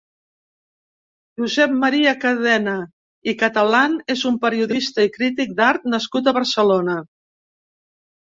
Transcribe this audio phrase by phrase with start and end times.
[1.41, 2.73] Josep Maria Cadena
[3.31, 6.97] i Catalán és un periodista i crític d'art nascut a Barcelona.